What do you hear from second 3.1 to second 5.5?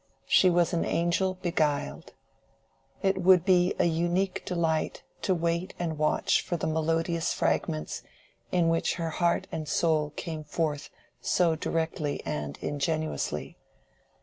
would be a unique delight to